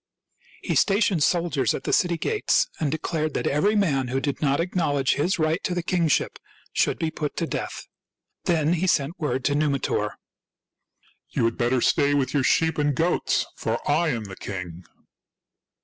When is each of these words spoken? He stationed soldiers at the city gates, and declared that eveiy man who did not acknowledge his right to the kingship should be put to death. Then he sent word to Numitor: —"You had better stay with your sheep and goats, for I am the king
He 0.63 0.73
stationed 0.73 1.21
soldiers 1.21 1.75
at 1.75 1.83
the 1.83 1.93
city 1.93 2.17
gates, 2.17 2.65
and 2.79 2.91
declared 2.91 3.35
that 3.35 3.45
eveiy 3.45 3.77
man 3.77 4.07
who 4.07 4.19
did 4.19 4.41
not 4.41 4.59
acknowledge 4.59 5.13
his 5.13 5.37
right 5.37 5.63
to 5.63 5.75
the 5.75 5.83
kingship 5.83 6.39
should 6.73 6.97
be 6.97 7.11
put 7.11 7.35
to 7.35 7.45
death. 7.45 7.85
Then 8.45 8.73
he 8.73 8.87
sent 8.87 9.19
word 9.19 9.45
to 9.45 9.53
Numitor: 9.53 10.13
—"You 11.35 11.45
had 11.45 11.55
better 11.55 11.81
stay 11.81 12.15
with 12.15 12.33
your 12.33 12.43
sheep 12.43 12.79
and 12.79 12.95
goats, 12.95 13.45
for 13.55 13.77
I 13.87 14.07
am 14.09 14.23
the 14.23 14.35
king 14.35 14.85